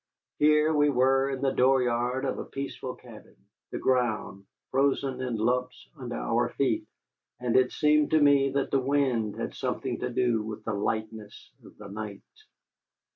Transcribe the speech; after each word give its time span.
Here 0.39 0.73
we 0.73 0.89
were 0.89 1.29
in 1.29 1.43
the 1.43 1.51
door 1.53 1.83
yard 1.83 2.25
of 2.25 2.39
a 2.39 2.43
peaceful 2.43 2.95
cabin, 2.95 3.35
the 3.69 3.77
ground 3.77 4.47
frozen 4.71 5.21
in 5.21 5.35
lumps 5.35 5.87
under 5.95 6.15
our 6.15 6.49
feet, 6.49 6.87
and 7.39 7.55
it 7.55 7.71
seemed 7.71 8.09
to 8.09 8.19
me 8.19 8.49
that 8.53 8.71
the 8.71 8.79
wind 8.81 9.35
had 9.35 9.53
something 9.53 9.99
to 9.99 10.09
do 10.09 10.41
with 10.41 10.65
the 10.65 10.73
lightness 10.73 11.51
of 11.63 11.77
the 11.77 11.87
night. 11.87 12.23